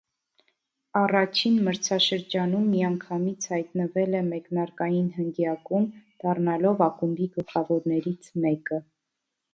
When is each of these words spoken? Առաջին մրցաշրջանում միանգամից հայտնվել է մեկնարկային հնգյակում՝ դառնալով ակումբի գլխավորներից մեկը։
Առաջին 1.01 1.57
մրցաշրջանում 1.67 2.63
միանգամից 2.69 3.47
հայտնվել 3.53 4.17
է 4.21 4.23
մեկնարկային 4.31 5.11
հնգյակում՝ 5.19 5.87
դառնալով 6.25 6.83
ակումբի 6.89 7.29
գլխավորներից 7.37 8.33
մեկը։ 8.47 8.83